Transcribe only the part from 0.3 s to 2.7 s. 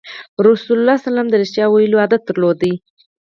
رسول الله ﷺ د رښتیا ویلو عادت درلود.